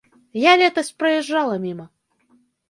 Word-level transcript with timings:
Я 0.43 0.53
летась 0.61 0.89
праязджала 1.03 1.61
міма. 1.67 1.87